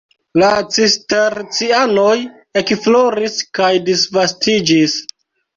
La 0.43 0.47
Cistercianoj 0.77 2.15
ekfloris 2.63 3.39
kaj 3.59 3.71
disvastiĝis. 3.91 5.01